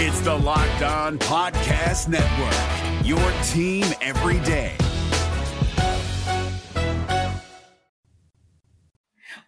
[0.00, 3.18] It's the Locked On Podcast Network, your
[3.48, 4.76] team every day.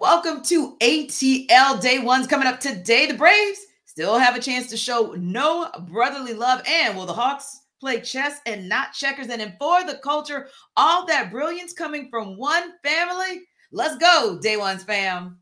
[0.01, 3.07] Welcome to ATL Day One's coming up today.
[3.07, 6.63] The Braves still have a chance to show no brotherly love.
[6.67, 9.29] And will the Hawks play chess and not checkers?
[9.29, 13.43] And in for the culture, all that brilliance coming from one family.
[13.71, 15.39] Let's go, Day One's fam.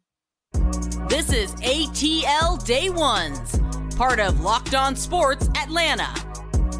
[1.08, 3.58] This is ATL Day Ones,
[3.98, 6.14] part of Locked On Sports Atlanta.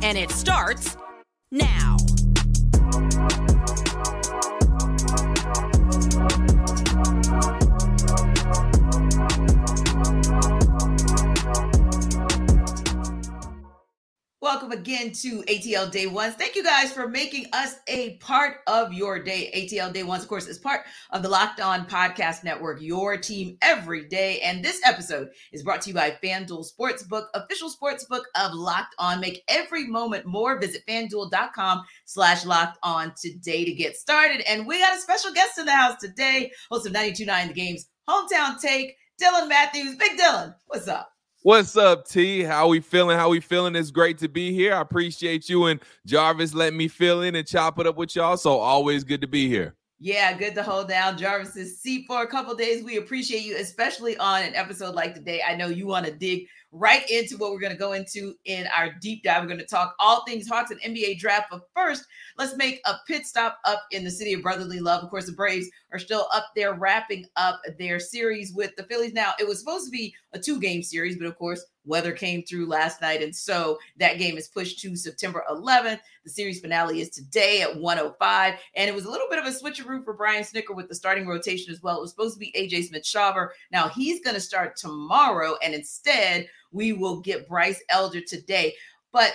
[0.03, 0.97] And it starts
[1.51, 1.97] now.
[14.41, 16.37] Welcome again to ATL Day Ones.
[16.37, 19.51] Thank you guys for making us a part of your day.
[19.53, 23.59] ATL Day Ones, of course, is part of the Locked On Podcast Network, your team
[23.63, 24.39] every day.
[24.39, 29.19] And this episode is brought to you by FanDuel Sportsbook, official sportsbook of Locked On.
[29.19, 30.61] Make every moment more.
[30.61, 34.49] Visit fanduel.com slash locked on today to get started.
[34.49, 37.89] And we got a special guest in the house today, host of 92.9 The Game's
[38.09, 39.97] Hometown Take, Dylan Mathews.
[39.97, 41.11] Big Dylan, what's up?
[41.49, 42.43] What's up, T?
[42.43, 43.17] How we feeling?
[43.17, 43.75] How we feeling?
[43.75, 44.75] It's great to be here.
[44.75, 48.37] I appreciate you and Jarvis letting me fill in and chop it up with y'all.
[48.37, 49.75] So always good to be here.
[49.99, 52.85] Yeah, good to hold down Jarvis's seat for a couple days.
[52.85, 55.41] We appreciate you, especially on an episode like today.
[55.41, 58.67] I know you want to dig right into what we're going to go into in
[58.77, 59.43] our deep dive.
[59.43, 61.49] We're going to talk all things Hawks and NBA draft.
[61.51, 62.05] But first,
[62.37, 65.03] let's make a pit stop up in the city of brotherly love.
[65.03, 69.15] Of course, the Braves are still up there wrapping up their series with the Phillies.
[69.15, 72.43] Now, it was supposed to be a two game series, but of course, weather came
[72.43, 73.23] through last night.
[73.23, 76.01] And so that game is pushed to September 11th.
[76.25, 78.55] The series finale is today at 105.
[78.77, 81.27] And it was a little bit of a switcheroo for Brian Snitker with the starting
[81.27, 81.97] rotation as well.
[81.97, 83.49] It was supposed to be AJ Smith Shawver.
[83.73, 85.57] Now he's going to start tomorrow.
[85.63, 88.75] And instead, we will get Bryce Elder today.
[89.13, 89.33] But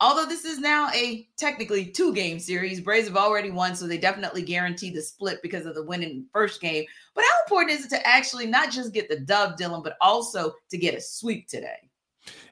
[0.00, 3.98] although this is now a technically two game series, Braves have already won, so they
[3.98, 6.84] definitely guarantee the split because of the winning first game.
[7.14, 10.52] But how important is it to actually not just get the dub, Dylan, but also
[10.70, 11.88] to get a sweep today?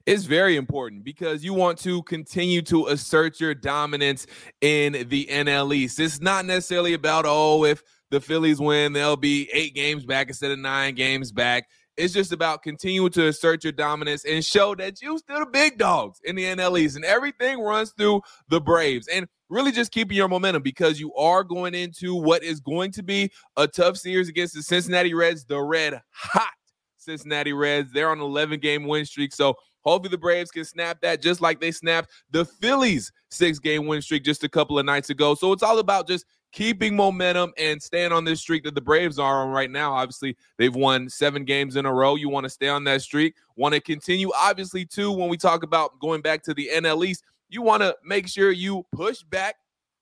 [0.07, 4.27] It's very important because you want to continue to assert your dominance
[4.61, 5.99] in the NL East.
[6.01, 10.53] It's not necessarily about, oh, if the Phillies win, they'll be eight games back instead
[10.53, 11.69] of nine games back.
[11.97, 15.79] It's just about continuing to assert your dominance and show that you still the big
[15.79, 19.09] dogs in the NL East, and everything runs through the Braves.
[19.09, 23.03] And really just keeping your momentum because you are going into what is going to
[23.03, 26.53] be a tough series against the Cincinnati Reds, the red hot
[26.97, 27.93] Cincinnati Reds.
[27.93, 29.33] They're on an 11 game win streak.
[29.33, 33.87] So hopefully the Braves can snap that just like they snapped the Phillies six game
[33.87, 35.35] win streak just a couple of nights ago.
[35.35, 39.19] So it's all about just keeping momentum and staying on this streak that the Braves
[39.19, 39.93] are on right now.
[39.93, 42.15] Obviously, they've won seven games in a row.
[42.15, 44.31] You want to stay on that streak, want to continue.
[44.35, 47.95] Obviously, too, when we talk about going back to the NL East, you want to
[48.05, 49.57] make sure you push back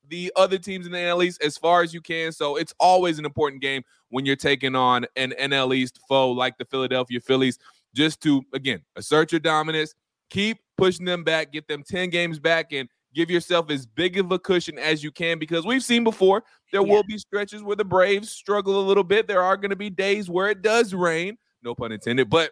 [0.09, 2.31] the other teams in the NL East as far as you can.
[2.32, 6.56] So it's always an important game when you're taking on an NL East foe like
[6.59, 7.59] the Philadelphia Phillies,
[7.94, 9.94] just to, again, assert your dominance,
[10.31, 14.33] keep pushing them back, get them 10 games back, and give yourself as big of
[14.33, 16.43] a cushion as you can because we've seen before
[16.73, 16.93] there yeah.
[16.93, 19.29] will be stretches where the Braves struggle a little bit.
[19.29, 22.51] There are going to be days where it does rain, no pun intended, but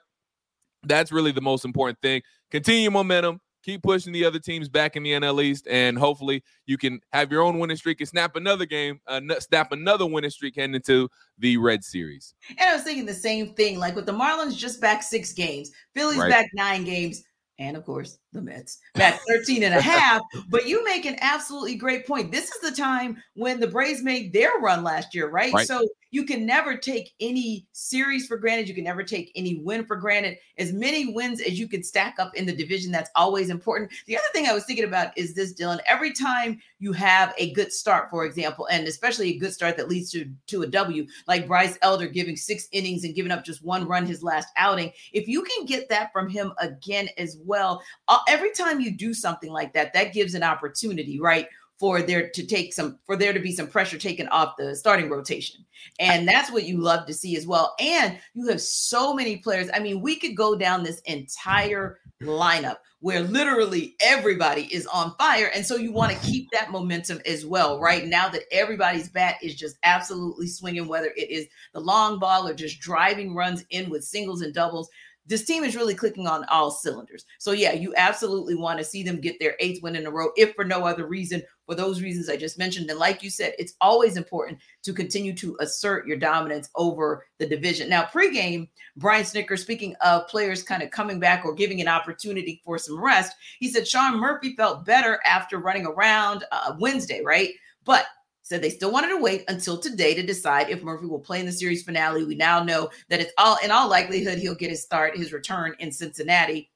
[0.85, 2.23] that's really the most important thing.
[2.51, 6.77] Continue momentum, keep pushing the other teams back in the NL East, and hopefully you
[6.77, 10.57] can have your own winning streak and snap another game, uh, snap another winning streak
[10.57, 11.09] heading into
[11.39, 12.35] the Red Series.
[12.51, 15.71] And I was thinking the same thing, like with the Marlins just back six games,
[15.95, 16.31] Phillies right.
[16.31, 17.23] back nine games
[17.59, 20.23] and of course the Mets back 13 and a half.
[20.49, 22.33] But you make an absolutely great point.
[22.33, 25.53] This is the time when the Braves made their run last year, right?
[25.53, 25.67] right?
[25.67, 28.69] So you can never take any series for granted.
[28.69, 30.37] You can never take any win for granted.
[30.59, 33.91] As many wins as you can stack up in the division, that's always important.
[34.07, 35.81] The other thing I was thinking about is this, Dylan.
[35.89, 39.89] Every time you have a good start, for example, and especially a good start that
[39.89, 43.65] leads to, to a W, like Bryce Elder giving six innings and giving up just
[43.65, 47.83] one run his last outing, if you can get that from him again as well,
[48.09, 51.47] uh, every time you do something like that, that gives an opportunity, right?
[51.83, 55.11] For there to take some for there to be some pressure taken off the starting
[55.11, 55.65] rotation.
[55.99, 57.75] And that's what you love to see as well.
[57.81, 59.69] And you have so many players.
[59.75, 65.51] I mean, we could go down this entire lineup where literally everybody is on fire.
[65.53, 68.07] And so you want to keep that momentum as well, right?
[68.07, 72.55] Now that everybody's bat is just absolutely swinging, whether it is the long ball or
[72.55, 74.89] just driving runs in with singles and doubles
[75.27, 77.25] this team is really clicking on all cylinders.
[77.39, 80.31] So yeah, you absolutely want to see them get their eighth win in a row,
[80.37, 82.91] if for no other reason, for those reasons I just mentioned.
[82.91, 87.47] And like you said, it's always important to continue to assert your dominance over the
[87.47, 87.89] division.
[87.89, 92.61] Now, pregame, Brian Snitker, speaking of players kind of coming back or giving an opportunity
[92.65, 97.51] for some rest, he said Sean Murphy felt better after running around uh, Wednesday, right?
[97.85, 98.07] But
[98.43, 101.47] said they still wanted to wait until today to decide if Murphy will play in
[101.47, 102.25] the series finale.
[102.25, 105.75] We now know that it's all in all likelihood he'll get his start, his return
[105.79, 106.71] in Cincinnati.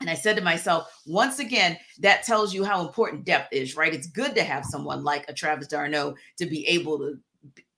[0.00, 3.94] And I said to myself, once again, that tells you how important depth is, right?
[3.94, 7.18] It's good to have someone like a Travis d'Arnaud to be able to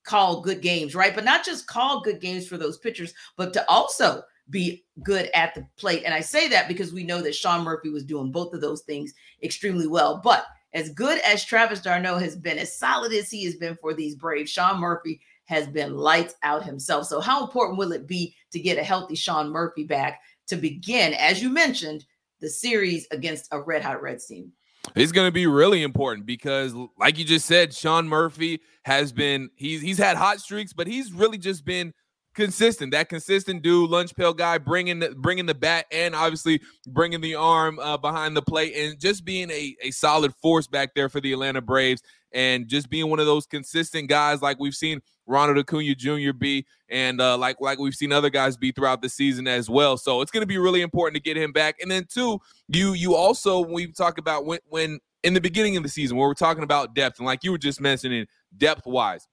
[0.04, 1.14] call good games, right?
[1.14, 5.54] But not just call good games for those pitchers, but to also be good at
[5.54, 6.04] the plate.
[6.04, 8.82] And I say that because we know that Sean Murphy was doing both of those
[8.82, 9.12] things
[9.42, 10.20] extremely well.
[10.22, 10.46] But
[10.76, 14.14] as good as Travis d'Arnaud has been, as solid as he has been for these
[14.14, 17.06] Braves, Sean Murphy has been lights out himself.
[17.06, 21.14] So, how important will it be to get a healthy Sean Murphy back to begin,
[21.14, 22.04] as you mentioned,
[22.42, 24.52] the series against a red hot Reds team?
[24.94, 29.48] It's going to be really important because, like you just said, Sean Murphy has been
[29.56, 31.94] he's he's had hot streaks, but he's really just been
[32.36, 32.92] consistent.
[32.92, 37.34] That consistent dude, lunch pail guy, bringing the bringing the bat and obviously bringing the
[37.34, 41.20] arm uh, behind the plate and just being a a solid force back there for
[41.20, 42.02] the Atlanta Braves
[42.32, 46.32] and just being one of those consistent guys like we've seen Ronald Acuna Jr.
[46.32, 49.96] be and uh, like like we've seen other guys be throughout the season as well.
[49.96, 51.76] So it's going to be really important to get him back.
[51.80, 55.76] And then two, you you also when we talk about when when in the beginning
[55.76, 58.86] of the season where we're talking about depth and like you were just mentioning depth
[58.86, 59.26] wise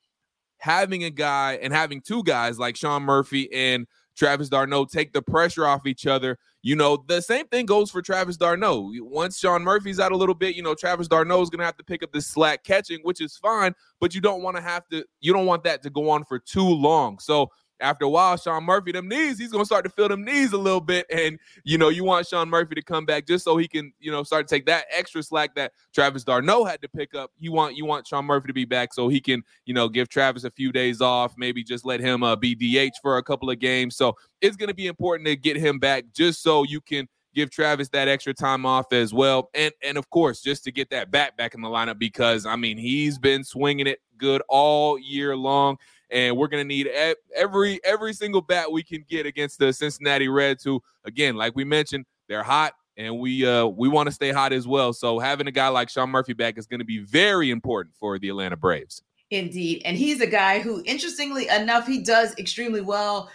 [0.63, 5.21] having a guy and having two guys like Sean Murphy and Travis d'Arnaud take the
[5.21, 6.37] pressure off each other.
[6.61, 8.93] You know, the same thing goes for Travis d'Arnaud.
[9.01, 11.75] Once Sean Murphy's out a little bit, you know, Travis d'Arnaud is going to have
[11.75, 14.87] to pick up the slack catching, which is fine, but you don't want to have
[14.87, 17.19] to, you don't want that to go on for too long.
[17.19, 17.49] So
[17.83, 20.57] after a while, Sean Murphy, them knees, he's gonna start to feel them knees a
[20.57, 21.05] little bit.
[21.11, 24.11] And you know, you want Sean Murphy to come back just so he can, you
[24.11, 27.31] know, start to take that extra slack that Travis d'Arnaud had to pick up.
[27.37, 30.09] You want you want Sean Murphy to be back so he can, you know, give
[30.09, 33.49] Travis a few days off, maybe just let him uh, be DH for a couple
[33.49, 33.95] of games.
[33.95, 37.89] So it's gonna be important to get him back just so you can give Travis
[37.89, 39.49] that extra time off as well.
[39.53, 42.55] And and of course, just to get that bat back in the lineup because I
[42.55, 45.77] mean, he's been swinging it good all year long
[46.13, 46.87] and we're going to need
[47.35, 51.65] every every single bat we can get against the Cincinnati Reds, who again, like we
[51.65, 54.93] mentioned, they're hot, and we uh we want to stay hot as well.
[54.93, 58.17] So having a guy like Sean Murphy back is going to be very important for
[58.19, 59.01] the Atlanta Braves.
[59.31, 59.81] Indeed.
[59.83, 63.31] And he's a guy who, interestingly enough, he does extremely well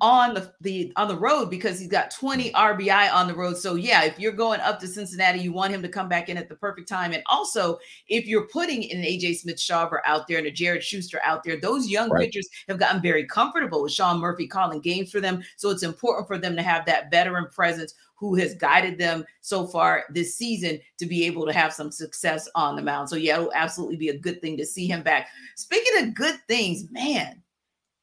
[0.00, 3.56] on the, the on the road because he's got 20 RBI on the road.
[3.56, 6.36] So yeah, if you're going up to Cincinnati, you want him to come back in
[6.36, 7.12] at the perfect time.
[7.12, 7.78] And also,
[8.08, 11.60] if you're putting an AJ Smith Shawver out there and a Jared Schuster out there,
[11.60, 12.24] those young right.
[12.24, 15.42] pitchers have gotten very comfortable with Sean Murphy calling games for them.
[15.56, 19.66] So it's important for them to have that veteran presence who has guided them so
[19.66, 23.08] far this season to be able to have some success on the mound.
[23.08, 25.28] So yeah, it'll absolutely be a good thing to see him back.
[25.56, 27.42] Speaking of good things, man,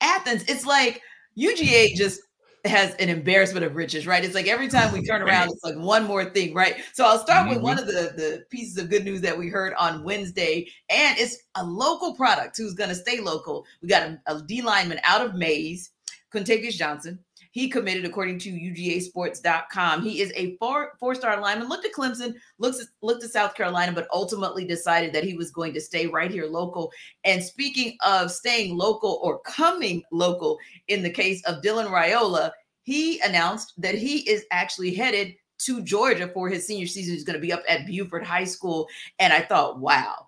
[0.02, 1.02] Athens, it's like
[1.40, 2.22] UGA just
[2.66, 4.24] has an embarrassment of riches, right?
[4.24, 6.76] It's like every time we turn around, it's like one more thing, right?
[6.94, 7.56] So I'll start mm-hmm.
[7.56, 11.18] with one of the, the pieces of good news that we heard on Wednesday, and
[11.18, 13.66] it's a local product who's going to stay local.
[13.82, 15.92] We got a, a D lineman out of Mays,
[16.34, 17.20] Quintavius Johnson.
[17.52, 20.04] He committed, according to UGAsports.com.
[20.04, 21.68] He is a four four star lineman.
[21.68, 25.74] Looked at Clemson, looks looked at South Carolina, but ultimately decided that he was going
[25.74, 26.92] to stay right here local.
[27.24, 32.52] And speaking of staying local or coming local, in the case of Dylan Raiola,
[32.84, 37.16] he announced that he is actually headed to Georgia for his senior season.
[37.16, 38.88] He's going to be up at Buford High School.
[39.18, 40.28] And I thought, wow,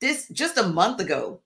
[0.00, 1.40] this just a month ago,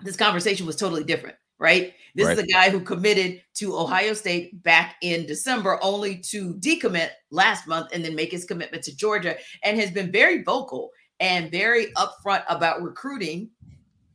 [0.00, 1.92] this conversation was totally different right?
[2.16, 2.38] This right.
[2.38, 7.68] is a guy who committed to Ohio State back in December, only to decommit last
[7.68, 10.90] month and then make his commitment to Georgia, and has been very vocal
[11.20, 13.50] and very upfront about recruiting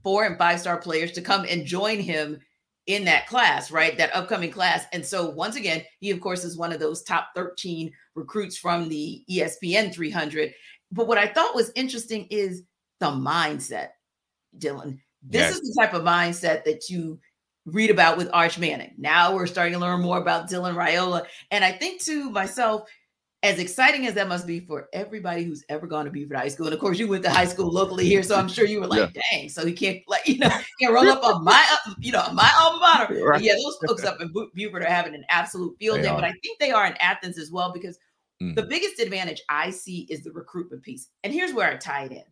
[0.04, 2.40] four and five star players to come and join him
[2.88, 3.98] in that class, right?
[3.98, 4.86] That upcoming class.
[4.92, 8.90] And so, once again, he, of course, is one of those top 13 recruits from
[8.90, 10.54] the ESPN 300.
[10.92, 12.64] But what I thought was interesting is
[13.00, 13.90] the mindset,
[14.58, 15.00] Dylan.
[15.28, 15.56] This yes.
[15.56, 17.20] is the type of mindset that you
[17.66, 18.94] read about with Arch Manning.
[18.98, 21.26] Now we're starting to learn more about Dylan Raiola.
[21.52, 22.90] And I think to myself,
[23.44, 26.66] as exciting as that must be for everybody who's ever gone to Buford High School,
[26.66, 28.88] and of course you went to high school locally here, so I'm sure you were
[28.88, 29.22] like, yeah.
[29.32, 30.50] "Dang!" So he can't like you know
[30.82, 31.64] can't roll up on my
[32.00, 33.24] you know my alma mater.
[33.24, 33.42] Right.
[33.42, 36.60] Yeah, those folks up in Buford are having an absolute field day, but I think
[36.60, 38.00] they are in Athens as well because
[38.42, 38.56] mm.
[38.56, 41.10] the biggest advantage I see is the recruitment piece.
[41.24, 42.24] And here's where I tie it in.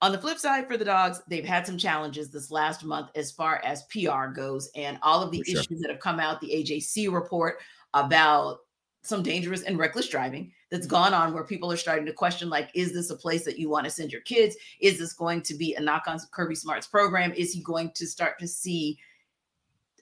[0.00, 3.32] On the flip side, for the dogs, they've had some challenges this last month as
[3.32, 5.78] far as PR goes, and all of the for issues sure.
[5.80, 6.40] that have come out.
[6.40, 7.58] The AJC report,
[7.94, 8.60] about
[9.02, 12.68] some dangerous and reckless driving that's gone on where people are starting to question like
[12.74, 15.54] is this a place that you want to send your kids is this going to
[15.54, 18.98] be a knock on kirby smart's program is he going to start to see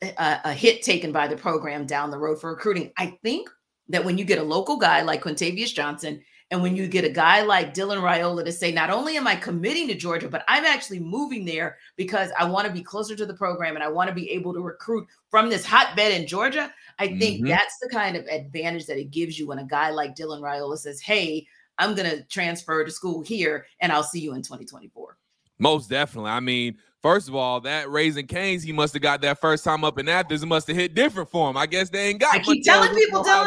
[0.03, 3.49] a, a, hit taken by the program down the road for recruiting i think
[3.89, 7.11] that when you get a local guy like quintavius johnson and when you get a
[7.11, 10.65] guy like Dylan Raiola to say, not only am I committing to Georgia, but I'm
[10.65, 14.09] actually moving there because I want to be closer to the program and I want
[14.09, 16.73] to be able to recruit from this hotbed in Georgia.
[17.01, 17.49] I think mm-hmm.
[17.49, 20.79] that's the kind of advantage that it gives you when a guy like Dylan Raiola
[20.79, 21.47] says, Hey,
[21.79, 25.17] I'm going to transfer to school here and I'll see you in 2024.
[25.59, 26.31] Most definitely.
[26.31, 29.85] I mean, first of all, that Raising Cane's, he must have got that first time
[29.85, 30.43] up in Athens.
[30.43, 31.57] It must have hit different for him.
[31.57, 32.35] I guess they ain't got.
[32.35, 33.47] I keep telling people, Dylan,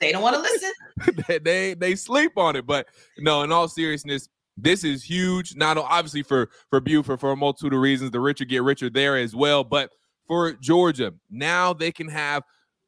[0.00, 0.70] they don't want to listen.
[1.26, 2.68] they, they they sleep on it.
[2.68, 2.86] But
[3.18, 5.56] no, in all seriousness, this is huge.
[5.56, 8.12] Not obviously for for Buford for a multitude of reasons.
[8.12, 9.64] The richer get richer there as well.
[9.64, 9.90] But
[10.28, 12.44] for Georgia, now they can have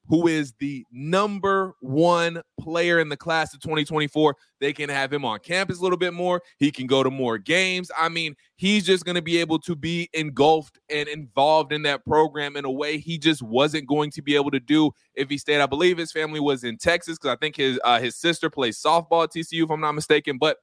[0.09, 4.37] who is the number one player in the class of 2024.
[4.61, 6.43] They can have him on campus a little bit more.
[6.59, 7.91] He can go to more games.
[7.97, 12.05] I mean, he's just going to be able to be engulfed and involved in that
[12.05, 15.39] program in a way he just wasn't going to be able to do if he
[15.39, 15.61] stayed.
[15.61, 18.81] I believe his family was in Texas because I think his uh, his sister plays
[18.81, 20.39] softball at TCU, if I'm not mistaken.
[20.39, 20.59] But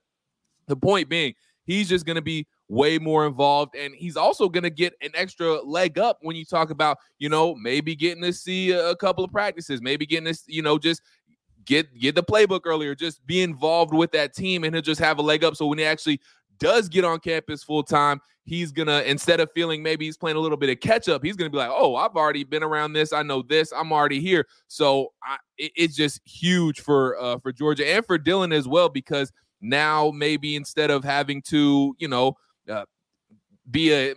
[0.68, 1.34] the point being,
[1.66, 3.76] he's just going to be way more involved.
[3.76, 7.30] And he's also going to get an extra leg up when you talk about, you
[7.30, 11.04] know, maybe getting to see a couple of practices, maybe getting this, you know, just
[11.66, 15.20] get get the playbook earlier, just be involved with that team, and he'll just have
[15.20, 15.56] a leg up.
[15.56, 16.20] So when he actually
[16.58, 20.40] does get on campus full time, he's gonna instead of feeling maybe he's playing a
[20.40, 23.14] little bit of catch up, he's gonna be like, oh, I've already been around this,
[23.14, 24.48] I know this, I'm already here.
[24.68, 28.90] So I, it, it's just huge for uh, for Georgia and for Dylan as well
[28.90, 32.36] because now maybe instead of having to, you know,
[32.70, 32.86] uh,
[33.70, 34.14] be a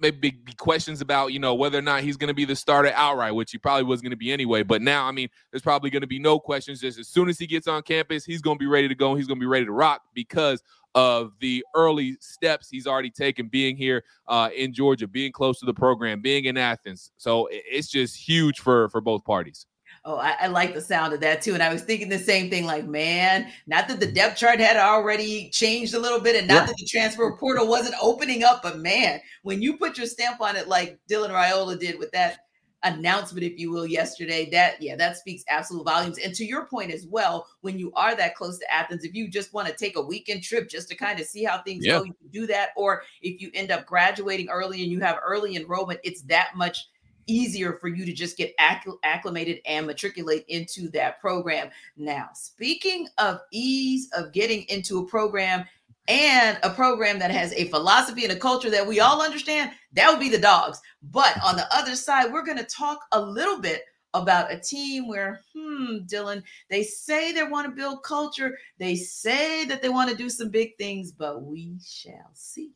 [0.00, 2.92] maybe be questions about you know whether or not he's going to be the starter
[2.94, 4.62] outright, which he probably was going to be anyway.
[4.62, 6.80] But now, I mean, there's probably going to be no questions.
[6.80, 9.14] Just as soon as he gets on campus, he's going to be ready to go.
[9.14, 10.62] He's going to be ready to rock because
[10.96, 15.66] of the early steps he's already taken being here uh, in Georgia, being close to
[15.66, 17.12] the program, being in Athens.
[17.16, 19.66] So it's just huge for for both parties.
[20.10, 21.54] Oh, I, I, like the sound of that too.
[21.54, 24.76] And I was thinking the same thing like, man, not that the depth chart had
[24.76, 26.66] already changed a little bit and not yeah.
[26.66, 30.56] that the transfer portal wasn't opening up, but man, when you put your stamp on
[30.56, 32.38] it like Dylan Raiola did with that
[32.82, 36.18] announcement, if you will, yesterday, that, yeah, that speaks absolute volumes.
[36.18, 39.28] And to your point as well, when you are that close to Athens, if you
[39.28, 41.98] just want to take a weekend trip just to kind of see how things yeah.
[41.98, 42.70] go, you can do that.
[42.76, 46.88] Or if you end up graduating early and you have early enrollment, it's that much
[47.26, 51.70] easier for you to just get acclimated and matriculate into that program.
[51.96, 55.64] Now, speaking of ease of getting into a program
[56.08, 60.10] and a program that has a philosophy and a culture that we all understand, that
[60.10, 60.80] would be the dogs.
[61.02, 63.82] But on the other side, we're going to talk a little bit
[64.14, 68.58] about a team where, hmm, Dylan, they say they want to build culture.
[68.78, 72.72] They say that they want to do some big things, but we shall see.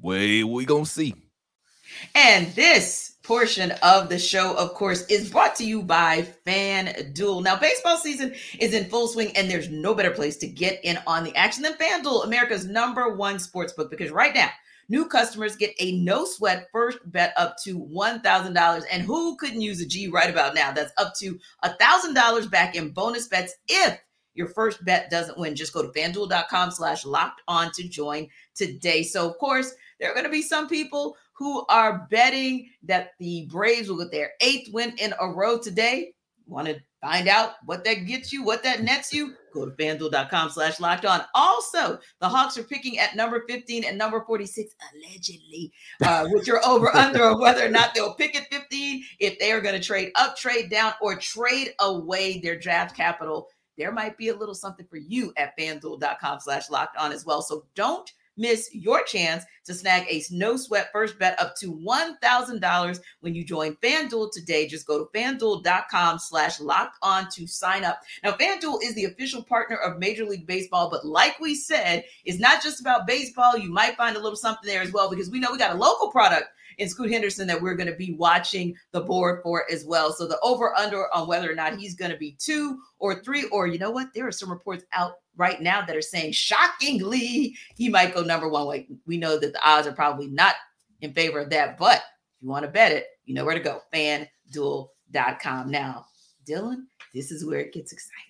[0.00, 1.14] Wait, we gonna see.
[2.14, 7.44] And this portion of the show, of course, is brought to you by FanDuel.
[7.44, 10.98] Now, baseball season is in full swing, and there's no better place to get in
[11.06, 14.50] on the action than FanDuel, America's number one sports book, because right now,
[14.88, 18.82] new customers get a no sweat first bet up to $1,000.
[18.90, 20.72] And who couldn't use a G right about now?
[20.72, 23.96] That's up to $1,000 back in bonus bets if
[24.34, 25.54] your first bet doesn't win.
[25.54, 29.04] Just go to fanduel.com slash locked on to join today.
[29.04, 33.46] So, of course, there are going to be some people who are betting that the
[33.46, 36.12] Braves will get their eighth win in a row today.
[36.46, 39.32] Want to find out what that gets you, what that nets you?
[39.54, 41.22] Go to fanduel.com slash locked on.
[41.34, 45.72] Also, the Hawks are picking at number 15 and number 46, allegedly,
[46.04, 49.62] uh, which are over under whether or not they'll pick at 15, if they are
[49.62, 53.48] going to trade up, trade down, or trade away their draft capital.
[53.78, 57.40] There might be a little something for you at fanduel.com slash locked on as well.
[57.40, 63.00] So don't miss your chance to snag a no sweat first bet up to $1,000
[63.20, 64.66] when you join FanDuel today.
[64.66, 68.00] Just go to fanduel.com slash locked on to sign up.
[68.24, 72.40] Now, FanDuel is the official partner of Major League Baseball, but like we said, it's
[72.40, 73.56] not just about baseball.
[73.56, 75.78] You might find a little something there as well because we know we got a
[75.78, 76.48] local product
[76.80, 80.12] in Scoot Henderson that we're going to be watching the board for as well.
[80.12, 83.44] So the over under on whether or not he's going to be two or three,
[83.52, 84.12] or you know what?
[84.14, 88.48] There are some reports out right now that are saying shockingly he might go number
[88.48, 88.64] one.
[88.64, 90.54] Like we know that the odds are probably not
[91.02, 93.60] in favor of that, but if you want to bet it, you know where to
[93.60, 93.80] go.
[93.92, 95.70] FanDuel.com.
[95.70, 96.06] Now,
[96.48, 96.84] Dylan,
[97.14, 98.29] this is where it gets exciting.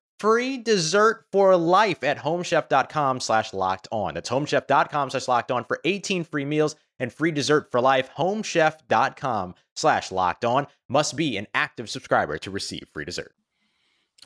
[0.21, 4.13] free dessert for life at homechef.com slash locked on.
[4.13, 8.11] That's homechef.com slash locked on for 18 free meals and free dessert for life.
[8.15, 13.33] Homechef.com slash locked on must be an active subscriber to receive free dessert.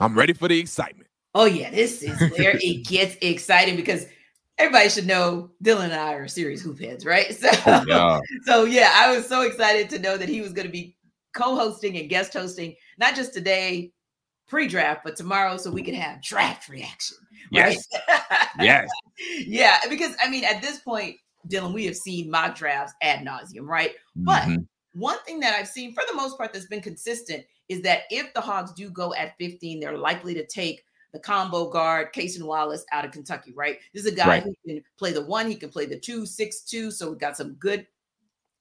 [0.01, 1.07] I'm ready for the excitement.
[1.33, 4.05] Oh, yeah, this is where it gets exciting because
[4.57, 7.27] everybody should know Dylan and I are serious hoop heads, right?
[7.33, 8.19] So, oh, yeah.
[8.45, 10.97] so yeah, I was so excited to know that he was going to be
[11.33, 13.93] co-hosting and guest hosting, not just today,
[14.47, 17.17] pre-draft, but tomorrow, so we can have draft reaction.
[17.53, 17.77] Right?
[17.77, 17.87] Yes.
[18.59, 18.89] yes.
[19.47, 21.15] Yeah, because I mean, at this point,
[21.47, 23.91] Dylan, we have seen mock drafts ad nauseum, right?
[24.13, 24.63] But mm-hmm.
[24.93, 28.33] one thing that I've seen for the most part that's been consistent is that if
[28.33, 30.83] the Hawks do go at 15, they're likely to take
[31.13, 33.77] the combo guard, Cason Wallace out of Kentucky, right?
[33.93, 34.43] This is a guy right.
[34.43, 36.91] who can play the one, he can play the two, six, two.
[36.91, 37.87] So we've got some good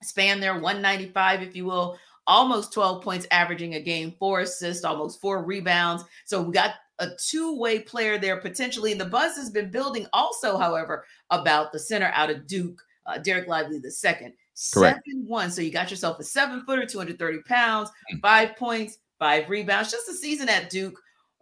[0.02, 5.20] span there, 195, if you will almost 12 points averaging a game, four assists, almost
[5.20, 6.04] four rebounds.
[6.24, 8.92] So we got a two-way player there potentially.
[8.92, 13.18] And the buzz has been building also, however, about the center out of Duke, uh,
[13.18, 14.32] Dereck Lively the second.
[14.54, 15.50] Seven one.
[15.50, 18.20] So you got yourself a seven footer, 230 pounds, mm.
[18.20, 21.00] five points, five rebounds, just a season at Duke.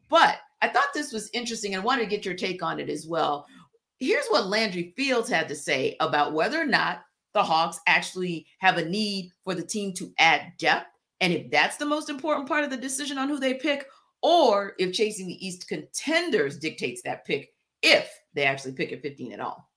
[0.09, 3.07] But I thought this was interesting and wanted to get your take on it as
[3.07, 3.47] well.
[4.01, 8.79] Here's what Landry Fields had to say about whether or not the Hawks actually have
[8.79, 10.87] a need for the team to add depth.
[11.21, 13.87] And if that's the most important part of the decision on who they pick,
[14.23, 19.33] or if chasing the East contenders dictates that pick, if they actually pick at 15
[19.33, 19.69] at all.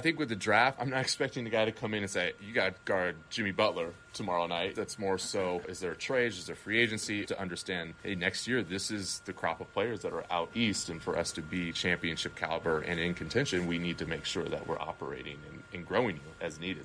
[0.00, 2.32] I think with the draft, I'm not expecting the guy to come in and say,
[2.44, 4.74] you got to guard Jimmy Butler tomorrow night.
[4.74, 6.32] That's more so, is there a trade?
[6.32, 10.00] Is there free agency to understand, hey, next year, this is the crop of players
[10.00, 10.88] that are out east.
[10.88, 14.44] And for us to be championship caliber and in contention, we need to make sure
[14.44, 16.84] that we're operating and, and growing as needed.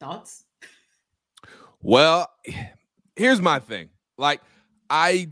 [0.00, 0.44] Thoughts?
[1.82, 2.28] Well,
[3.16, 3.90] here's my thing.
[4.18, 4.40] Like
[4.88, 5.28] I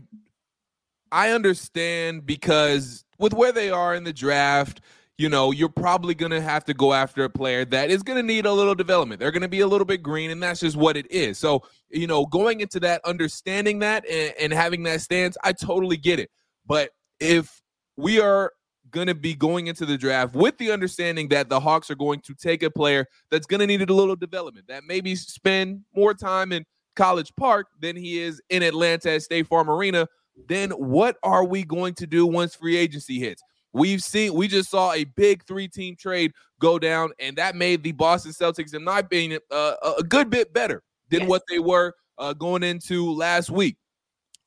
[1.11, 4.81] I understand because with where they are in the draft,
[5.17, 8.17] you know, you're probably going to have to go after a player that is going
[8.17, 9.19] to need a little development.
[9.19, 11.37] They're going to be a little bit green, and that's just what it is.
[11.37, 15.97] So, you know, going into that, understanding that, and, and having that stance, I totally
[15.97, 16.31] get it.
[16.65, 17.61] But if
[17.97, 18.53] we are
[18.91, 22.21] going to be going into the draft with the understanding that the Hawks are going
[22.21, 26.13] to take a player that's going to need a little development, that maybe spend more
[26.13, 30.07] time in College Park than he is in Atlanta at State Farm Arena,
[30.47, 33.41] then what are we going to do once free agency hits?
[33.71, 37.83] We've seen, we just saw a big three team trade go down, and that made
[37.83, 41.29] the Boston Celtics, in my opinion, uh, a good bit better than yes.
[41.29, 43.77] what they were uh, going into last week.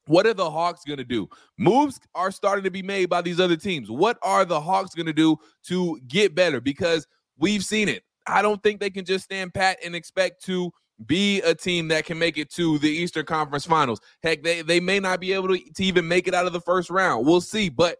[0.06, 1.28] What are the Hawks going to do?
[1.58, 3.90] Moves are starting to be made by these other teams.
[3.90, 6.60] What are the Hawks going to do to get better?
[6.60, 7.06] Because
[7.38, 8.02] we've seen it.
[8.26, 10.72] I don't think they can just stand pat and expect to
[11.06, 14.00] be a team that can make it to the Eastern Conference Finals.
[14.22, 16.60] Heck, they, they may not be able to, to even make it out of the
[16.60, 17.26] first round.
[17.26, 17.68] We'll see.
[17.68, 17.98] But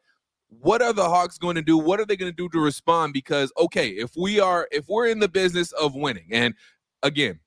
[0.48, 1.78] what are the Hawks going to do?
[1.78, 3.12] What are they going to do to respond?
[3.12, 6.54] Because okay, if we are if we're in the business of winning, and
[7.02, 7.40] again,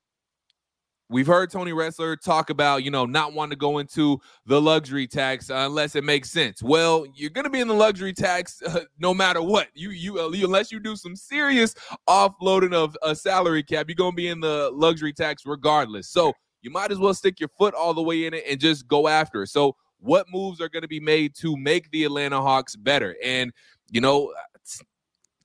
[1.07, 5.05] We've heard Tony Ressler talk about, you know, not wanting to go into the luxury
[5.05, 6.63] tax unless it makes sense.
[6.63, 9.67] Well, you're going to be in the luxury tax uh, no matter what.
[9.75, 11.75] You, you, uh, unless you do some serious
[12.09, 16.09] offloading of a salary cap, you're going to be in the luxury tax regardless.
[16.09, 16.33] So
[16.65, 19.07] you might as well stick your foot all the way in it and just go
[19.07, 19.49] after it.
[19.49, 23.15] So, what moves are going to be made to make the Atlanta Hawks better?
[23.23, 23.53] And
[23.91, 24.33] you know,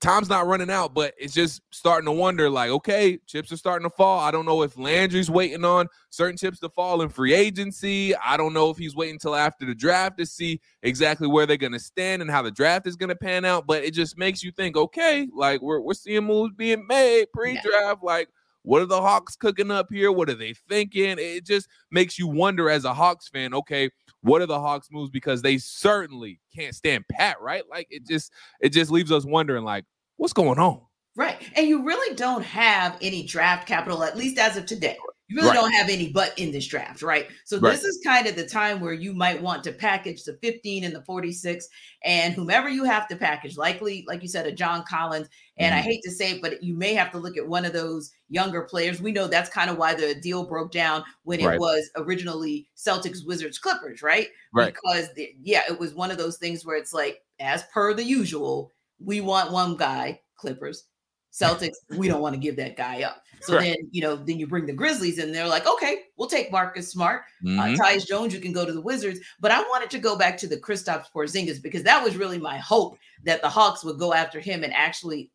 [0.01, 3.89] time's not running out, but it's just starting to wonder like, okay, chips are starting
[3.89, 4.19] to fall.
[4.19, 8.15] I don't know if Landry's waiting on certain chips to fall in free agency.
[8.17, 11.57] I don't know if he's waiting until after the draft to see exactly where they're
[11.57, 13.67] going to stand and how the draft is going to pan out.
[13.67, 17.61] But it just makes you think, okay, like we're, we're seeing moves being made pre
[17.61, 18.03] draft.
[18.03, 18.29] Like,
[18.63, 20.13] what are the Hawks cooking up here?
[20.13, 21.17] What are they thinking?
[21.19, 23.91] It just makes you wonder as a Hawks fan, okay,
[24.23, 25.11] what are the Hawks moves?
[25.11, 27.63] Because they certainly can't stand pat, right?
[27.71, 29.85] Like it just it just leaves us wondering, like,
[30.17, 30.83] what's going on?
[31.17, 31.43] Right.
[31.57, 34.97] And you really don't have any draft capital, at least as of today.
[35.31, 35.55] You really right.
[35.55, 37.29] don't have any butt in this draft, right?
[37.45, 37.71] So right.
[37.71, 40.93] this is kind of the time where you might want to package the 15 and
[40.93, 41.69] the 46
[42.05, 45.29] and whomever you have to package, likely, like you said, a John Collins.
[45.57, 45.79] And mm-hmm.
[45.79, 48.11] I hate to say it, but you may have to look at one of those
[48.29, 49.01] younger players.
[49.01, 51.55] We know that's kind of why the deal broke down when right.
[51.55, 54.27] it was originally Celtics, Wizards, Clippers, right?
[54.53, 54.75] Right.
[54.75, 58.03] Because the, yeah, it was one of those things where it's like, as per the
[58.03, 60.87] usual, we want one guy, Clippers,
[61.33, 63.23] Celtics, we don't want to give that guy up.
[63.43, 63.63] So right.
[63.63, 66.91] then, you know, then you bring the Grizzlies and they're like, okay, we'll take Marcus
[66.91, 67.23] Smart.
[67.45, 67.61] Uh, mm-hmm.
[67.61, 69.21] Uh, Tyus Jones, you can go to the Wizards.
[69.41, 72.59] But I wanted to go back to the Kristaps Porzingis because that was really my
[72.59, 75.31] hope that the Hawks would go after him and actually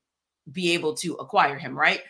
[0.51, 2.01] be able to acquire him, right?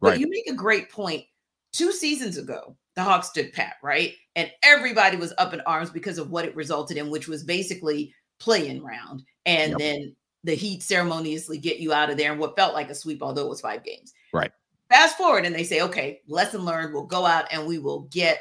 [0.00, 0.20] But right.
[0.20, 1.24] you make a great point.
[1.72, 4.14] Two seasons ago, the Hawks stood pat, right?
[4.36, 8.14] And everybody was up in arms because of what it resulted in, which was basically
[8.40, 9.22] playing round.
[9.46, 9.78] And yep.
[9.78, 13.22] then the Heat ceremoniously get you out of there and what felt like a sweep,
[13.22, 14.12] although it was five games.
[14.32, 14.50] Right.
[14.92, 16.92] Fast forward and they say, okay, lesson learned.
[16.92, 18.40] We'll go out and we will get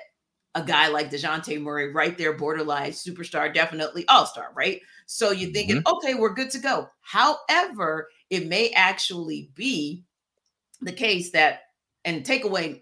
[0.53, 4.81] a guy like DeJounte Murray right there, borderline superstar, definitely all star, right?
[5.05, 5.95] So you're thinking, mm-hmm.
[5.95, 6.89] okay, we're good to go.
[7.03, 10.03] However, it may actually be
[10.81, 11.61] the case that,
[12.03, 12.81] and take away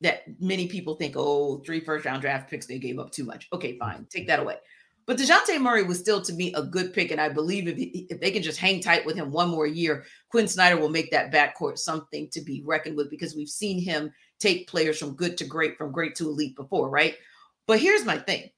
[0.00, 3.46] that many people think, oh, three first round draft picks, they gave up too much.
[3.52, 4.56] Okay, fine, take that away.
[5.06, 7.10] But DeJounte Murray was still to me a good pick.
[7.10, 9.66] And I believe if, he, if they can just hang tight with him one more
[9.66, 13.82] year, Quin Snyder will make that backcourt something to be reckoned with because we've seen
[13.82, 17.16] him take players from good to great, from great to elite before, right?
[17.66, 18.50] But here's my thing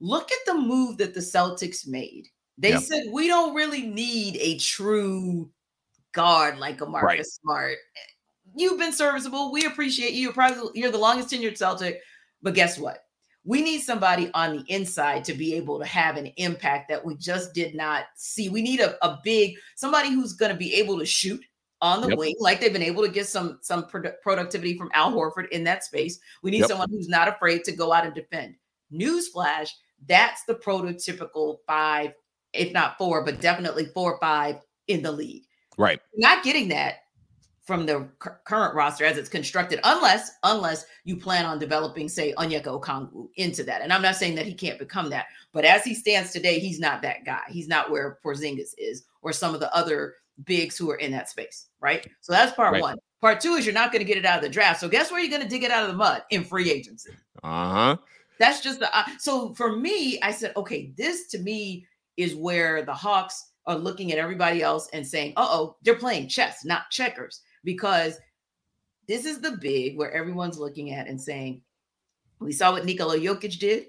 [0.00, 2.28] look at the move that the Celtics made.
[2.58, 2.82] They yep.
[2.82, 5.50] said, we don't really need a true
[6.12, 7.26] guard like a Marcus right.
[7.26, 7.76] Smart.
[8.56, 9.52] You've been serviceable.
[9.52, 10.22] We appreciate you.
[10.22, 12.00] You're probably you're the longest tenured Celtic.
[12.42, 13.04] But guess what?
[13.44, 17.16] We need somebody on the inside to be able to have an impact that we
[17.16, 18.48] just did not see.
[18.48, 21.40] We need a, a big somebody who's going to be able to shoot
[21.80, 22.18] on the yep.
[22.18, 25.64] wing, like they've been able to get some some produ- productivity from Al Horford in
[25.64, 26.18] that space.
[26.42, 26.68] We need yep.
[26.68, 28.56] someone who's not afraid to go out and defend.
[28.92, 29.70] Newsflash:
[30.06, 32.12] that's the prototypical five,
[32.52, 34.56] if not four, but definitely four or five
[34.88, 35.44] in the league.
[35.76, 36.00] Right.
[36.16, 36.96] Not getting that
[37.68, 38.08] from the
[38.44, 43.62] current roster as it's constructed, unless unless you plan on developing, say, Onyeka Okongwu into
[43.62, 43.82] that.
[43.82, 46.80] And I'm not saying that he can't become that, but as he stands today, he's
[46.80, 47.42] not that guy.
[47.50, 51.28] He's not where Porzingis is, or some of the other bigs who are in that
[51.28, 52.08] space, right?
[52.22, 52.80] So that's part right.
[52.80, 52.96] one.
[53.20, 54.80] Part two is you're not going to get it out of the draft.
[54.80, 57.10] So guess where you're going to dig it out of the mud in free agency.
[57.42, 57.96] Uh huh.
[58.38, 58.96] That's just the.
[58.96, 63.76] Uh, so for me, I said, okay, this to me is where the Hawks are
[63.76, 68.18] looking at everybody else and saying, uh oh, they're playing chess, not checkers because
[69.08, 71.60] this is the big where everyone's looking at and saying,
[72.40, 73.88] we saw what Nikola Jokic did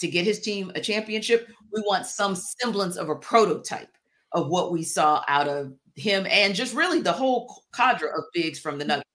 [0.00, 1.48] to get his team a championship.
[1.72, 3.88] We want some semblance of a prototype
[4.32, 8.58] of what we saw out of him and just really the whole cadre of bigs
[8.58, 9.08] from the Nuggets.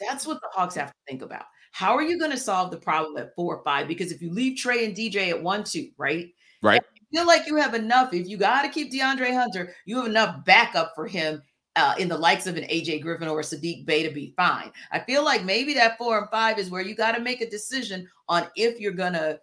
[0.00, 1.44] That's what the Hawks have to think about.
[1.70, 3.86] How are you going to solve the problem at four or five?
[3.86, 6.30] Because if you leave Trae and DJ at one, two, right?
[6.64, 6.82] Right.
[7.14, 8.12] feel like you have enough.
[8.12, 11.42] If you got to keep DeAndre Hunter, you have enough backup for him
[11.78, 14.72] uh, in the likes of an AJ Griffin or a Saddiq Bey to be fine.
[14.90, 17.48] I feel like maybe that four and five is where you got to make a
[17.48, 19.40] decision on if you're to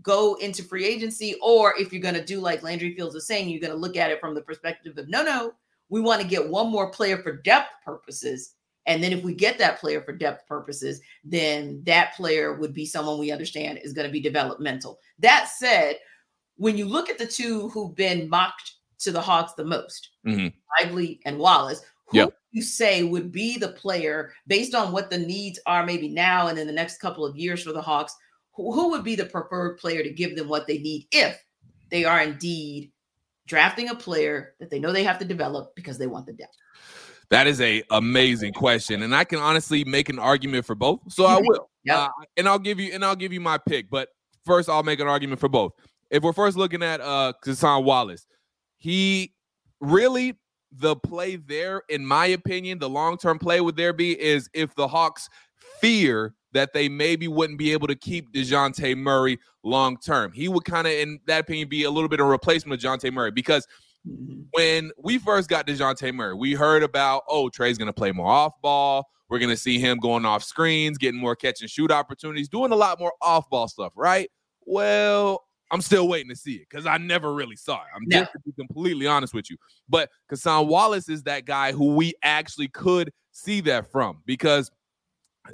[0.00, 3.60] go into free agency or if you're to do like Landry Fields was saying, you're
[3.72, 5.52] to look at it from the perspective of no, no,
[5.88, 8.54] we want to get one more player for depth purposes.
[8.86, 12.86] And then if we get that player for depth purposes, then that player would be
[12.86, 15.00] someone we understand is going to be developmental.
[15.18, 15.96] That said,
[16.56, 20.48] when you look at the two who've been mocked to the Hawks the most, mm-hmm.
[20.78, 21.82] Lively and Wallace.
[22.06, 22.32] Who yep.
[22.50, 26.58] you say would be the player based on what the needs are, maybe now and
[26.58, 28.16] in the next couple of years for the Hawks?
[28.54, 31.42] Who, who would be the preferred player to give them what they need if
[31.90, 32.90] they are indeed
[33.46, 36.56] drafting a player that they know they have to develop because they want the depth?
[37.30, 41.00] That is a amazing question, and I can honestly make an argument for both.
[41.08, 41.96] So I will, yep.
[41.96, 43.88] uh, and I'll give you and I'll give you my pick.
[43.88, 44.08] But
[44.44, 45.72] first, I'll make an argument for both.
[46.10, 48.26] If we're first looking at uh Cason Wallace,
[48.80, 49.32] he
[49.80, 50.36] really
[50.72, 54.74] the play there, in my opinion, the long term play would there be is if
[54.74, 55.28] the Hawks
[55.80, 60.32] fear that they maybe wouldn't be able to keep DeJounte Murray long term.
[60.32, 62.90] He would kind of, in that opinion, be a little bit of a replacement of
[62.90, 63.66] DeJounte Murray because
[64.08, 64.42] mm-hmm.
[64.52, 68.30] when we first got DeJounte Murray, we heard about, oh, Trae's going to play more
[68.30, 69.06] off ball.
[69.28, 72.72] We're going to see him going off screens, getting more catch and shoot opportunities, doing
[72.72, 74.28] a lot more off ball stuff, right?
[74.66, 77.88] Well, I'm still waiting to see it because I never really saw it.
[77.94, 78.20] I'm no.
[78.20, 79.56] just to be completely honest with you.
[79.88, 84.70] But Cason Wallace is that guy who we actually could see that from because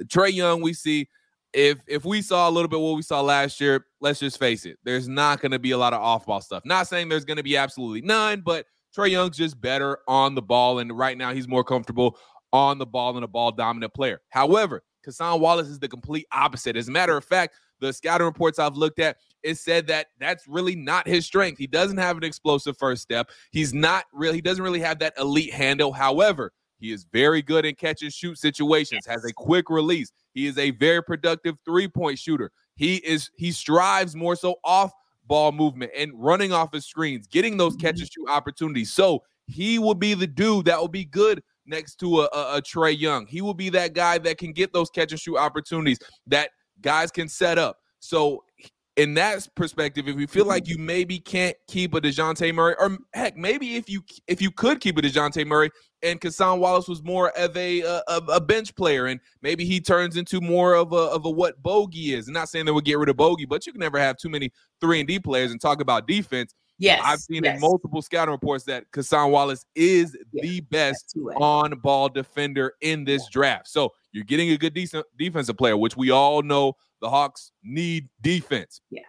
[0.04, 1.08] Trae Young, we see
[1.52, 4.66] if if we saw a little bit what we saw last year, let's just face
[4.66, 6.62] it, there's not going to be a lot of off-ball stuff.
[6.64, 10.42] Not saying there's going to be absolutely none, but Trae Young's just better on the
[10.42, 12.18] ball, and right now he's more comfortable
[12.52, 14.20] on the ball than a ball dominant player.
[14.30, 16.76] However, Cason Wallace is the complete opposite.
[16.76, 20.46] As a matter of fact, the scouting reports I've looked at, it said that that's
[20.48, 21.58] really not his strength.
[21.58, 23.30] He doesn't have an explosive first step.
[23.52, 25.92] He's not really, he doesn't really have that elite handle.
[25.92, 30.12] However, he is very good in catch and shoot situations, has a quick release.
[30.34, 32.50] He is a very productive three point shooter.
[32.76, 34.92] He is, he strives more so off
[35.26, 38.02] ball movement and running off his screens, getting those catch mm-hmm.
[38.02, 38.92] and shoot opportunities.
[38.92, 42.62] So he will be the dude that will be good next to a, a, a
[42.62, 43.26] Trae Young.
[43.26, 47.10] He will be that guy that can get those catch and shoot opportunities that guys
[47.10, 47.78] can set up.
[47.98, 48.44] So
[48.96, 52.96] in that perspective, if you feel like you maybe can't keep a Dejounte Murray, or
[53.12, 55.70] heck, maybe if you if you could keep a Dejounte Murray
[56.02, 59.80] and Cason Wallace was more of a, uh, a, a bench player, and maybe he
[59.80, 62.28] turns into more of a of a what Bogey is.
[62.28, 64.30] I'm not saying that we'll get rid of Bogey, but you can never have too
[64.30, 66.54] many three and D players and talk about defense.
[66.78, 67.54] Yes, I've seen yes.
[67.54, 73.04] in multiple scouting reports that Cason Wallace is Yeah, the best on ball defender in
[73.04, 73.68] this draft.
[73.68, 78.08] So you're getting a good decent defensive player, which we all know the Hawks need
[78.20, 78.80] defense.
[78.90, 79.02] Yeah.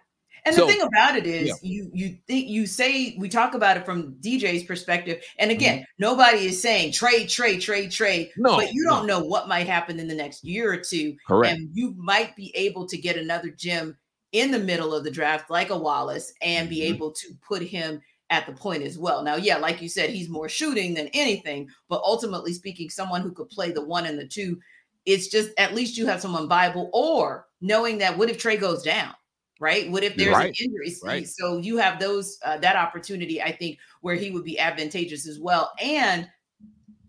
[0.44, 1.54] And So- the thing about it is, Yeah.
[1.62, 5.56] you you think you say we talk about it from DJ's perspective, and Mm-hmm.
[5.58, 8.30] again, nobody is saying trade, trade, trade, trade.
[8.38, 8.90] No, but you no.
[8.96, 11.54] don't know what might happen in the next year or two, Correct.
[11.54, 13.98] and you might be able to get another gem
[14.32, 16.94] in the middle of the draft, like a Wallace, and be Mhm.
[16.94, 19.22] able to put him at the point as well.
[19.22, 23.32] Now, yeah, like you said, he's more shooting than anything, but ultimately speaking, someone who
[23.32, 24.60] could play the one and the two,
[25.06, 28.82] it's just at least you have someone viable, or knowing that what if Trae goes
[28.82, 29.14] down?
[29.60, 29.90] Right?
[29.90, 30.54] What if there's right.
[30.56, 30.94] an injury?
[31.02, 31.26] Right.
[31.28, 35.40] So you have those uh, that opportunity, I think, where he would be advantageous as
[35.40, 35.72] well.
[35.82, 36.28] And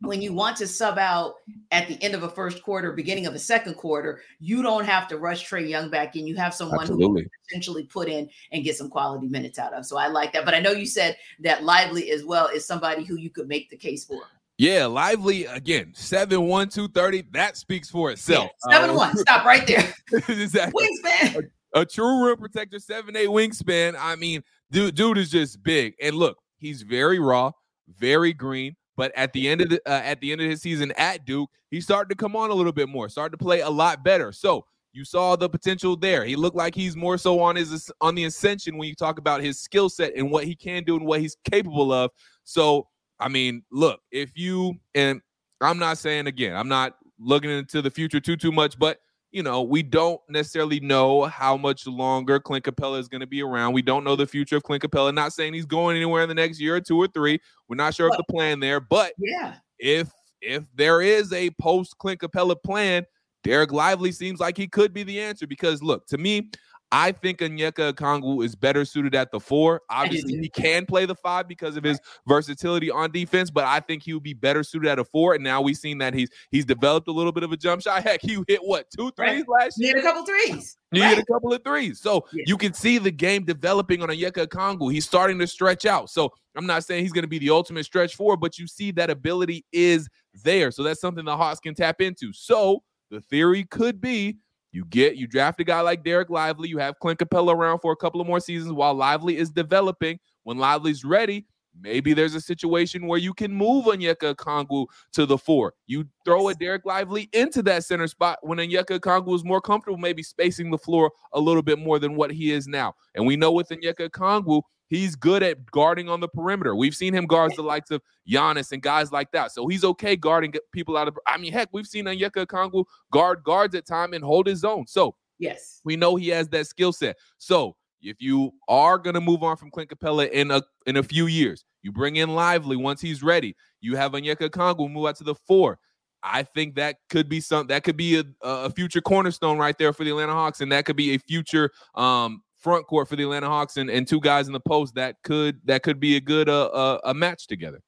[0.01, 1.35] when you want to sub out
[1.71, 5.07] at the end of a first quarter, beginning of a second quarter, you don't have
[5.09, 6.25] to rush Trae Young back in.
[6.25, 7.21] You have someone who Absolutely.
[7.23, 9.85] can potentially put in and get some quality minutes out of.
[9.85, 10.45] So I like that.
[10.45, 13.69] But I know you said that Lively as well is somebody who you could make
[13.69, 14.21] the case for.
[14.57, 15.93] Yeah, lively again.
[15.95, 17.29] 7 1 230.
[17.31, 18.49] That speaks for itself.
[18.67, 19.17] Yeah, seven Uh, one.
[19.17, 19.93] Stop right there.
[20.27, 20.85] exactly.
[21.05, 21.49] Wingspan.
[21.73, 23.95] a true rim protector, seven eight wingspan.
[23.97, 25.93] I mean, dude, dude is just big.
[26.01, 27.51] And look, he's very raw,
[27.87, 28.75] very green.
[28.99, 31.49] But at the end of the uh, at the end of his season at Duke,
[31.71, 34.33] he started to come on a little bit more, started to play a lot better.
[34.33, 36.25] So you saw the potential there.
[36.25, 39.39] He looked like he's more so on his on the ascension when you talk about
[39.39, 42.11] his skill set and what he can do and what he's capable of.
[42.43, 42.89] So
[43.21, 45.21] I mean, look, if you and
[45.61, 48.99] I'm not saying again, I'm not looking into the future too too much, but
[49.31, 53.43] you know, we don't necessarily know how much longer Clint Capela is going to be
[53.43, 53.73] around.
[53.73, 55.13] We don't know the future of Clint Capela.
[55.13, 57.39] Not saying he's going anywhere in the next year or two or three.
[57.67, 59.55] We're not sure of the plan there, but Yeah.
[59.77, 60.09] if
[60.41, 63.05] if there is a post Clint Capela plan,
[63.45, 66.49] Dereck Lively seems like he could be the answer because look, to me,
[66.91, 69.81] I think Onyeka Okongwu is better suited at the four.
[69.91, 74.01] Obviously, he can play the five because of his versatility on defense, but I think
[74.01, 75.35] he would be better suited at a four.
[75.35, 78.01] And now we've seen that he's he's developed a little bit of a jump shot.
[78.09, 79.93] Heck, he hit what two threes last year?
[79.93, 80.77] Need a couple threes.
[80.91, 81.09] He Right.
[81.09, 81.99] hit a couple of threes.
[81.99, 82.45] So Yeah.
[82.47, 84.91] you can see the game developing on Onyeka Okongwu.
[84.91, 86.09] He's starting to stretch out.
[86.09, 88.89] So I'm not saying he's going to be the ultimate stretch four, but you see
[88.93, 90.09] that ability is
[90.43, 90.71] there.
[90.71, 92.33] So that's something the Hawks can tap into.
[92.33, 94.37] So the theory could be
[94.71, 97.91] you get you draft a guy like Dereck Lively, you have Clint Capela around for
[97.91, 100.19] a couple of more seasons while Lively is developing.
[100.43, 101.45] When Lively's ready,
[101.79, 105.73] maybe there's a situation where you can move Onyeka Okongwu to the four.
[105.87, 109.97] You throw a Dereck Lively into that center spot when Onyeka Okongwu is more comfortable,
[109.97, 112.93] maybe spacing the floor a little bit more than what he is now.
[113.15, 116.75] And we know with Onyeka Okongwu, he's good at guarding on the perimeter.
[116.75, 119.51] We've seen him guard the likes of Giannis and guys like that.
[119.51, 121.17] So he's okay guarding people out of.
[121.25, 124.87] I mean, heck, we've seen Onyeka Okongwu guard guards at time and hold his own.
[124.87, 125.79] So Yes.
[125.85, 127.17] we know he has that skill set.
[127.37, 131.27] So if you are gonna move on from Clint Capela in a in a few
[131.27, 133.55] years, you bring in Lively once he's ready.
[133.81, 135.79] You have Onyeka Okongwu move out to the four.
[136.21, 139.93] I think that could be some that could be a, a future cornerstone right there
[139.93, 143.23] for the Atlanta Hawks, and that could be a future um front court for the
[143.23, 146.21] Atlanta Hawks and, and two guys in the post that could that could be a
[146.21, 147.81] good uh, uh, a match together.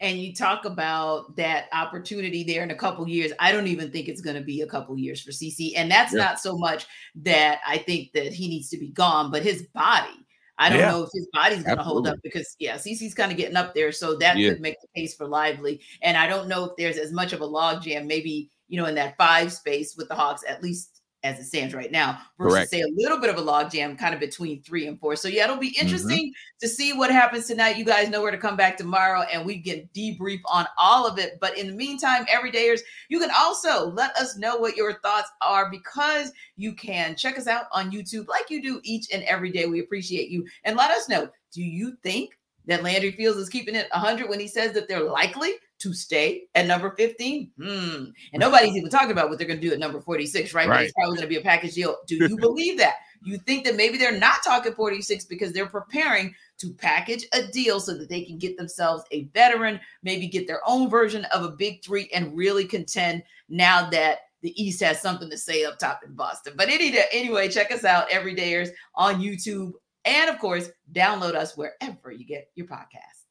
[0.00, 4.06] and you talk about that opportunity there in a couple years i don't even think
[4.08, 6.18] it's going to be a couple years for cc and that's Yeah.
[6.24, 10.14] not so much that i think that he needs to be gone but his body
[10.58, 10.90] i don't Yeah.
[10.92, 13.74] know if his body's going to hold up because yeah cc's kind of getting up
[13.74, 14.50] there so that Yeah.
[14.50, 17.40] could make the case for lively and i don't know if there's as much of
[17.40, 21.01] a log jam maybe you know in that five space with the hawks at least
[21.24, 22.70] as it stands right now versus Correct.
[22.70, 25.28] say a little bit of a log jam kind of between three and four so
[25.28, 25.86] yeah it'll be Mm-hmm.
[25.86, 27.76] interesting to see what happens tonight.
[27.76, 31.18] You guys know where to come back tomorrow and we can debrief on all of
[31.18, 31.38] it.
[31.40, 35.70] But in the meantime, everydayers, you can also let us know what your thoughts are
[35.70, 39.66] because you can check us out on YouTube like you do each and every day.
[39.66, 40.46] We appreciate you.
[40.64, 44.38] And let us know do you think that Landry Fields is keeping it 100 when
[44.38, 47.50] he says that they're likely to stay at number 15?
[47.60, 48.04] Hmm.
[48.32, 50.68] And nobody's even talking about what they're going to do at number 46, right?
[50.68, 50.84] right.
[50.84, 51.96] It's probably going to be a package deal.
[52.06, 52.94] Do you believe that?
[53.24, 57.80] You think that maybe they're not talking 46 because they're preparing to package a deal
[57.80, 61.50] so that they can get themselves a veteran, maybe get their own version of a
[61.50, 66.00] big three and really contend now that the East has something to say up top
[66.04, 66.54] in Boston.
[66.56, 69.72] But any, anyway, check us out everydayers on YouTube.
[70.04, 73.21] And of course, download us wherever you get your podcasts.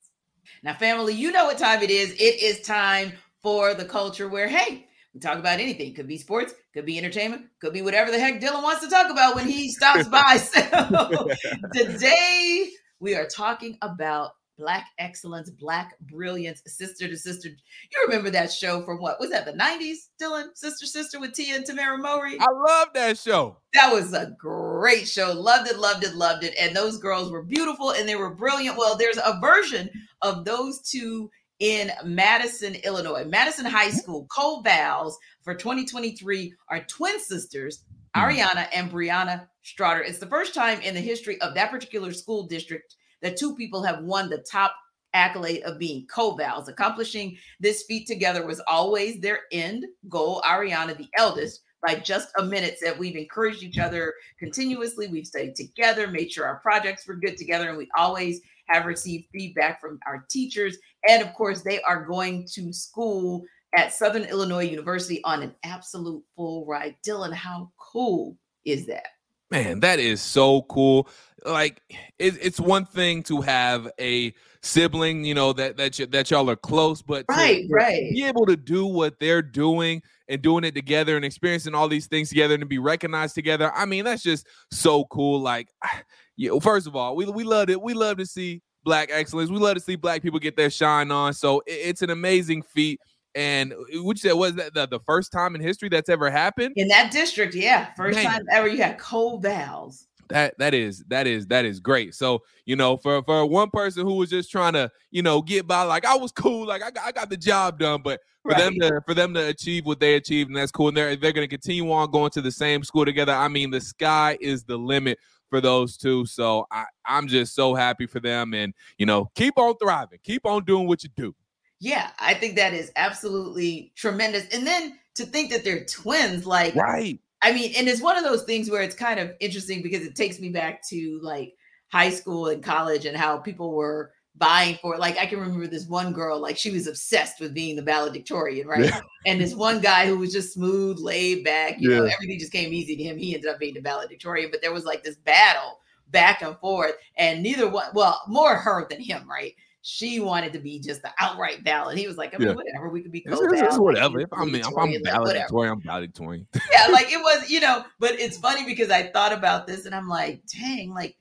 [0.64, 2.12] Now, family, you know what time it is.
[2.12, 5.94] It is time for the culture where, hey, we talk about anything.
[5.96, 9.10] Could be sports, could be entertainment, could be whatever the heck Dylan wants to talk
[9.10, 10.38] about when he stops by.
[10.52, 11.30] So
[11.74, 12.70] today
[13.00, 17.50] we are talking about Black excellence, Black brilliance, sister to sister.
[17.50, 19.46] You remember that show from what was that?
[19.46, 22.38] The '90s, Dylan, Sister Sister with Tia and Tamara Mowry.
[22.40, 23.58] I love that show.
[23.74, 25.32] That was a great show.
[25.34, 26.54] Loved it, loved it, loved it.
[26.60, 28.78] And those girls were beautiful and they were brilliant.
[28.78, 29.90] Well, there's a version
[30.22, 33.24] of those two in Madison, Illinois.
[33.24, 33.98] Madison High mm-hmm.
[33.98, 37.84] School co-vals for 2023 are twin sisters,
[38.16, 38.30] mm-hmm.
[38.30, 40.06] Ariana and Brianna Strader.
[40.06, 43.84] It's the first time in the history of that particular school district that two people
[43.84, 44.76] have won the top
[45.14, 46.68] accolade of being co-vals.
[46.68, 50.42] Accomplishing this feat together was always their end goal.
[50.46, 55.08] Ariana, the eldest, by just a minute said we've encouraged each other continuously.
[55.08, 59.28] We've stayed together, made sure our projects were good together, and we always have received
[59.32, 60.78] feedback from our teachers.
[61.08, 63.44] And of course, they are going to school
[63.76, 66.96] at Southern Illinois University on an absolute full ride.
[67.06, 69.08] Dylan, how cool is that?
[69.52, 71.08] Man, that is so cool.
[71.46, 71.82] Like
[72.18, 74.34] it, it's one thing to have a
[74.64, 78.24] sibling, you know, that that y- that y'all are close, but right, to, right, be
[78.24, 82.30] able to do what they're doing and doing it together and experiencing all these things
[82.30, 83.72] together and to be recognized together.
[83.76, 85.42] I mean, that's just so cool.
[85.42, 85.68] Like,
[86.38, 87.82] yeah, first of all, we we love it.
[87.82, 89.50] We love to see black excellence.
[89.50, 91.34] We love to see black people get their shine on.
[91.34, 93.00] So it, it's an amazing feat.
[93.36, 96.74] And uh, which said was that the, the, first time in history that's ever happened
[96.76, 97.56] in that district?
[97.56, 98.26] Yeah, first Man.
[98.26, 100.08] time ever you had co-vals.
[100.32, 102.16] That that is that is that is great.
[102.16, 105.68] So you know, for for one person who was just trying to you know get
[105.68, 108.52] by, like I was cool, like I got, I got the job done, but for
[108.52, 108.58] right.
[108.58, 110.88] them to for them to achieve what they achieved, and that's cool.
[110.88, 113.34] And they're they're going to continue on going to the same school together.
[113.34, 116.26] I mean, the sky is the limit for those two.
[116.26, 120.46] So I, I'm just so happy for them, and you know, keep on thriving, keep
[120.46, 121.36] on doing what you do.
[121.82, 124.48] Yeah, I think that is absolutely tremendous.
[124.54, 127.20] And then to think that they're twins, like, right.
[127.42, 130.16] I mean, and it's one of those things where it's kind of interesting because it
[130.16, 131.56] takes me back to like
[131.88, 135.00] high school and college and how people were buying for it.
[135.00, 138.68] Like I can remember this one girl, like she was obsessed with being the valedictorian,
[138.68, 138.86] right?
[138.86, 139.02] Yeah.
[139.26, 141.98] And this one guy who was just smooth, laid back, you yeah.
[141.98, 143.18] know, everything just came easy to him.
[143.18, 145.80] He ended up being the valedictorian, but there was like this battle
[146.12, 149.56] back and forth, and neither one, well, more her than him, right?
[149.84, 151.98] She wanted to be just the outright ballot.
[151.98, 152.54] He was like, I mean, yeah.
[152.54, 153.36] whatever, we could be co
[153.80, 154.20] whatever.
[154.20, 156.48] If I'm, if I'm valedictorian, I'm valedictorian.
[156.72, 159.96] yeah, like it was, you know, but it's funny because I thought about this and
[159.96, 161.18] I'm like, dang, like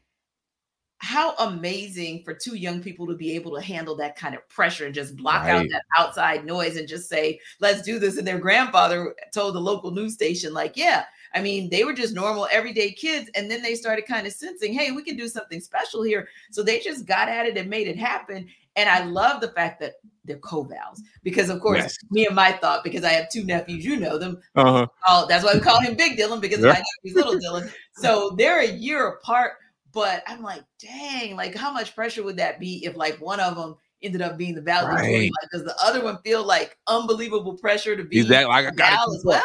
[1.02, 4.84] how amazing for two young people to be able to handle that kind of pressure
[4.84, 5.52] and just block right.
[5.52, 8.18] out that outside noise and just say, let's do this.
[8.18, 12.14] And their grandfather told the local news station, like, yeah, I mean, they were just
[12.14, 13.30] normal, everyday kids.
[13.34, 16.28] And then they started kind of sensing, hey, we can do something special here.
[16.50, 18.48] So they just got at it and made it happen.
[18.76, 21.98] And I love the fact that they're co-vals because, of course, yes.
[22.10, 24.40] me and my thought, because I have two nephews, you know them.
[24.54, 24.86] Uh-huh.
[25.08, 26.72] Oh, that's why we call him Big Dylan because yeah.
[26.72, 27.72] my nephew's Little Dylan.
[27.94, 29.54] So they're a year apart.
[29.92, 33.56] But I'm like, dang, like how much pressure would that be if like one of
[33.56, 35.20] them ended up being the valedictorian?
[35.22, 35.30] Right.
[35.42, 39.08] Like, does the other one feel like unbelievable pressure to be exactly like I got
[39.08, 39.42] as well?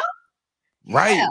[0.88, 1.16] Right.
[1.16, 1.26] Yeah.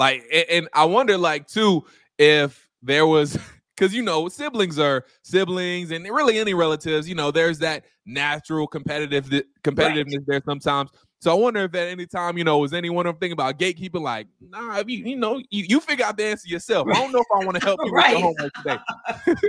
[0.00, 1.84] Like, and I wonder, like, too,
[2.18, 3.36] if there was
[3.76, 8.66] because you know siblings are siblings and really any relatives you know there's that natural
[8.66, 9.26] competitive
[9.62, 10.26] competitiveness right.
[10.26, 13.32] there sometimes so i wonder if at any time you know was anyone of thinking
[13.32, 16.86] about gatekeeping like nah if you you know you, you figure out the answer yourself
[16.88, 18.16] i don't know if i want to help you right.
[18.16, 18.78] with homework today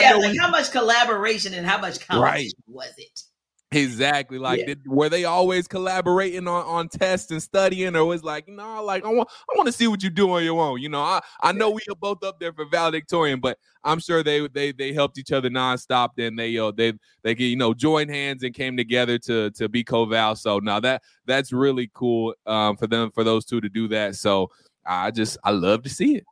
[0.00, 2.52] yeah like we, how much collaboration and how much right.
[2.66, 3.22] was it
[3.70, 4.38] Exactly.
[4.38, 4.66] Like, yeah.
[4.66, 8.82] did, were they always collaborating on, on tests and studying, or was like, you know,
[8.82, 10.80] like I want I want to see what you do on your own.
[10.80, 14.22] You know, I, I know we are both up there for valedictorian, but I'm sure
[14.22, 16.10] they they they helped each other nonstop.
[16.16, 19.84] Then they uh, they they you know joined hands and came together to to be
[19.84, 20.34] co-val.
[20.36, 24.16] So now that that's really cool um, for them for those two to do that.
[24.16, 24.50] So
[24.86, 26.24] I just I love to see it.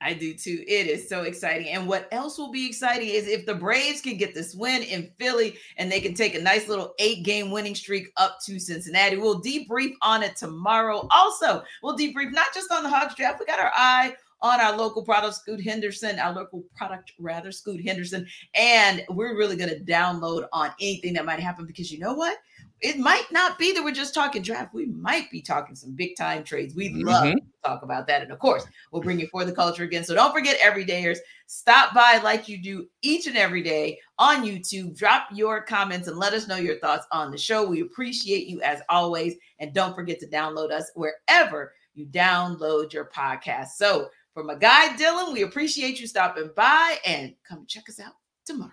[0.00, 0.64] I do too.
[0.66, 1.68] It is so exciting.
[1.68, 5.10] And what else will be exciting is if the Braves can get this win in
[5.18, 9.16] Philly and they can take a nice little eight game winning streak up to Cincinnati.
[9.16, 11.08] We'll debrief on it tomorrow.
[11.10, 14.14] Also, we'll debrief not just on the Hawks draft, we got our eye
[14.44, 18.26] on our local product, Scoot Henderson, our local product, rather, Scoot Henderson.
[18.54, 22.36] And we're really going to download on anything that might happen because you know what?
[22.84, 24.74] It might not be that we're just talking draft.
[24.74, 26.74] We might be talking some big time trades.
[26.74, 27.38] We love mm-hmm.
[27.38, 28.20] to talk about that.
[28.20, 30.04] And of course, we'll bring you for the culture again.
[30.04, 31.16] So don't forget, everydayers,
[31.46, 34.94] stop by like you do each and every day on YouTube.
[34.98, 37.64] Drop your comments and let us know your thoughts on the show.
[37.66, 39.34] We appreciate you as always.
[39.60, 43.68] And don't forget to download us wherever you download your podcast.
[43.76, 48.12] So for my guy Dylan, we appreciate you stopping by and come check us out
[48.44, 48.72] tomorrow.